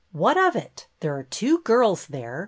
[0.13, 0.87] What of it?
[1.01, 2.39] There are two girls there.